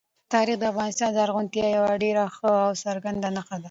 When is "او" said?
2.65-2.71